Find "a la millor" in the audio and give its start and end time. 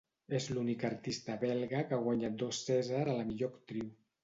3.07-3.57